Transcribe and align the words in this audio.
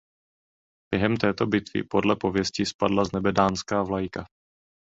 Během 0.93 1.17
této 1.17 1.47
bitvy 1.47 1.83
podle 1.83 2.15
pověsti 2.15 2.65
spadla 2.65 3.05
z 3.05 3.11
nebe 3.11 3.31
dánská 3.31 3.83
vlajka. 3.83 4.25